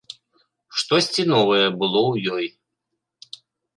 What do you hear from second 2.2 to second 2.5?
ёй.